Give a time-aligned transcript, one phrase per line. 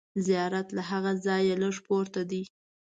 [0.25, 2.43] زیارت له هغه ځایه لږ پورته دی.